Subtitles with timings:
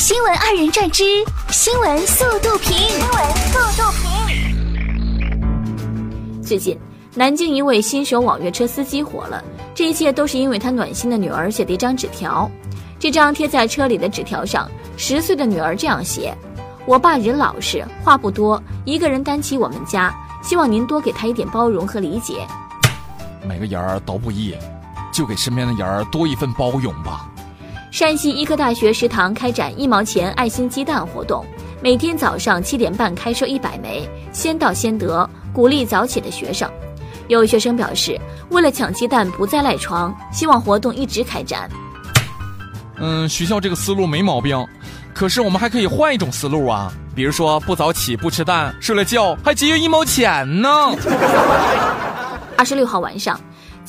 [0.00, 1.04] 新闻二人转之
[1.50, 2.72] 新闻速度评。
[2.72, 4.08] 新闻速度评。
[6.42, 6.74] 最近，
[7.14, 9.44] 南京一位新手网约车司机火了，
[9.74, 12.50] 这一切都是因为他暖心的女儿写的一张纸条。
[12.98, 14.66] 这张贴在车里的纸条上，
[14.96, 16.34] 十岁的女儿这样写
[16.88, 22.46] ：“我爸人老实，话不多，一个人担起我们家，希望您多给他一点包容和理解。”
[23.46, 24.56] 每个人儿都不易，
[25.12, 27.26] 就给身边的人儿多一份包容吧。
[27.90, 31.44] 山西医科大学食堂开展一毛钱爱心鸡蛋活动，
[31.82, 36.70] 每天早上七点半开售一百枚，先到先得，鼓励早起的学生。
[37.26, 38.16] 有学生表示，
[38.50, 41.68] 为了抢鸡蛋不再赖床，希望活动一直开展。
[42.98, 44.64] 嗯，学校这个思路没毛病，
[45.12, 50.68] 可是我们还可以换一种思路啊，比如说不早起不吃蛋，睡了觉还节约一毛钱呢。
[52.56, 53.38] 二十六号晚上。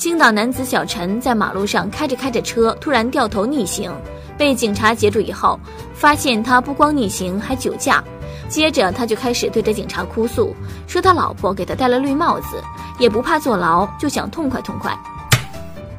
[0.02, 3.88] 青岛男子小陈在马路上开着开着车，突然掉头逆行，
[4.36, 5.60] 被警察截住以后，
[5.94, 8.02] 发现他不光逆行还酒驾，
[8.48, 10.56] 接着他就开始对着警察哭诉，
[10.88, 12.60] 说他老婆给他戴了绿帽子，
[12.98, 14.92] 也不怕坐牢，就想痛快痛快。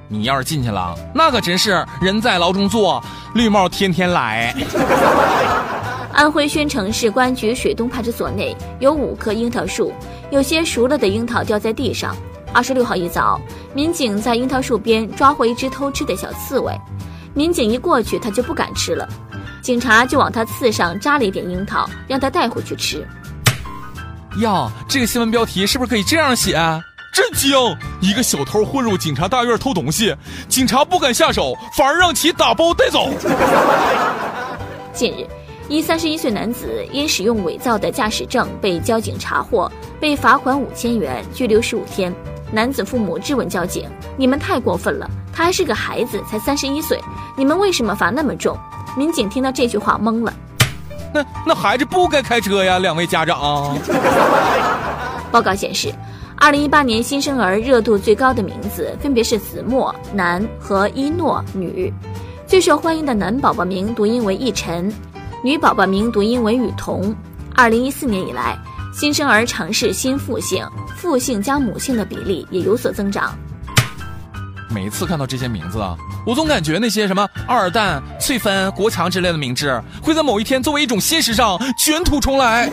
[0.10, 3.02] 你要是进去了，那可真是人在牢中坐，
[3.34, 4.54] 绿帽天天来。
[6.12, 9.94] 安徽宣城市公安局水东派出所内有五棵樱桃树，
[10.30, 12.14] 有些熟了的樱桃掉在地上。
[12.54, 13.42] 二十六号一早，
[13.74, 16.72] 民警在樱桃树边抓获一只偷吃的小刺猬。
[17.34, 19.10] 民警一过去，它就不敢吃了，
[19.62, 23.06] 警察就往它刺上扎了一点樱桃，让它带回去吃。
[24.38, 26.54] 呀，这个新闻标题是不是可以这样写？
[27.14, 27.52] 震惊！
[28.02, 30.16] 一个小偷混入警察大院偷东西，
[30.50, 33.10] 警察不敢下手，反而让其打包带走。
[34.94, 35.28] 近日，
[35.70, 42.14] 一三十一岁男子因使用伪造的驾驶证被交警查获，被罚款五千元，拘留十五天。
[42.52, 47.00] 男子父母质问交警：“你们太过分了，他还是个孩子，才三十一岁，
[47.36, 48.56] 你们为什么罚那么重？”
[48.96, 50.32] 民警听到这句话懵了
[51.12, 53.76] ：“那那孩子不该开车呀！”两位家长。
[55.32, 55.92] 报告显示，
[56.36, 61.92] 二零一八年新生儿热度最高的名字分别是子墨男和一诺女，
[62.46, 64.94] 最受欢迎的男宝宝名读音为一晨，
[65.44, 67.14] 女宝宝名读音为雨桐。
[67.54, 68.58] 二零一四年以来。
[68.94, 70.64] 新生儿尝试新父姓，
[70.96, 73.36] 父姓加母姓的比例也有所增长。
[74.70, 82.72] 每一次看到这些名字啊，我总感觉那些什么二蛋、翠芬、国强之类的名字，会在某一天作为一种新时尚卷土重来。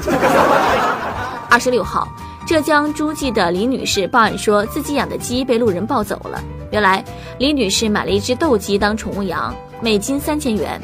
[1.48, 2.06] 二十六号，
[2.46, 6.38] 浙江诸暨的李女士报案说自己养的鸡被路人抱走了。
[6.70, 7.02] 原来，
[7.38, 10.78] 李女士买了一只斗鸡当宠物养，每斤三千元，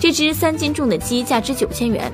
[0.00, 2.10] 这只三斤重的鸡价值九千元。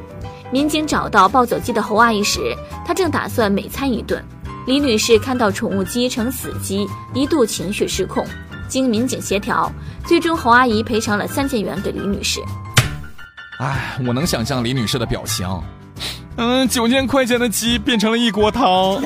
[0.50, 2.52] 民警找到抱走鸡的侯阿姨时，
[2.84, 4.22] 她正打算美餐一顿。
[4.66, 8.26] 李女士看到宠物鸡成死鸡，一度情绪失控。
[8.66, 9.70] 经民警协调，
[10.04, 12.40] 最终侯阿姨赔偿了三千元给李女士。
[13.60, 15.48] 哎，我能想象李女士的表情。
[16.36, 19.00] 嗯，九千块钱的鸡变成了一锅汤。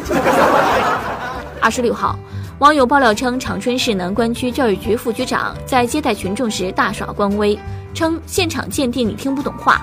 [1.61, 2.19] 二十六号，
[2.59, 7.59] 网友爆料称，长春市南关区教育局副局长在接待群众时大耍官威，
[7.95, 9.81] 称现场鉴定你听不懂话。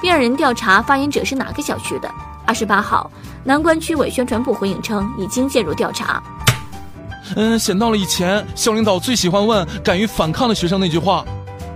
[0.00, 2.08] 并让人调查发言者是哪个小区的。
[2.46, 3.10] 二十八号，
[3.42, 6.22] 南关区委宣传部回应称，已经介入调查。
[7.34, 11.24] 嗯，想到了以前校领导最喜欢问敢于反抗的学生那句话：“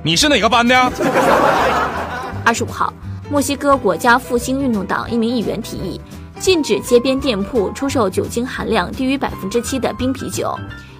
[0.05, 0.75] 你是哪个班的？”
[2.47, 2.93] 二十五号，
[3.29, 6.01] 墨西哥国家复兴运动党一名议员提议，
[6.39, 10.57] 禁止街边店铺出售酒精含量低于百分之七的冰啤酒，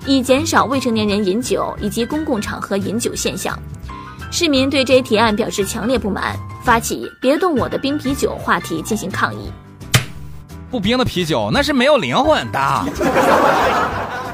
[0.07, 3.57] 以减少未成年人饮酒以及公共场合饮酒现象。
[4.33, 6.35] 市民对这一提案表示强烈不满。
[6.65, 9.53] 发起“别动我的冰啤酒”话题进行抗议。
[10.71, 12.85] 不冰的啤酒那是没有灵魂的。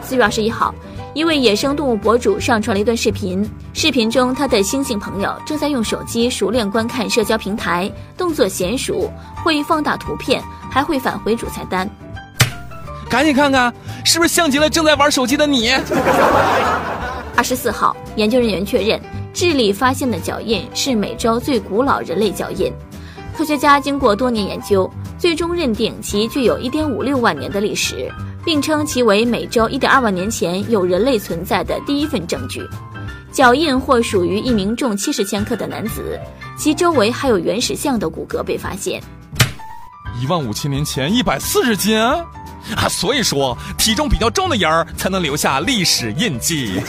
[0.02, 0.72] 四月二十一号，
[1.14, 9.10] 一位野生动物博主上传了一段视频，视频中他的猩猩朋友正在用手机熟练观看社交平台，动作娴熟，
[9.42, 11.90] 会放大图片，还会返回主菜单。
[13.08, 15.70] 赶紧看看，是不是像极了正在玩手机的你？
[17.34, 19.00] 二十四号，研究人员确认。
[19.32, 22.72] 智利发现的脚印是美洲最古老人类脚印，
[23.36, 28.10] 科学家经过多年研究，最终认定其具有一点五六万年的历史，
[28.44, 32.62] 并称其为美洲一点二万年前有人类存在的第一份证据。
[33.30, 36.18] 脚印或属于一名重七十千克的男子，
[36.58, 39.00] 其周围还有原始象的骨骼被发现。
[40.20, 42.26] 一万五千年前一百四十斤啊！
[42.88, 46.80] 所以说体重比较重的人儿才能留下历史印记。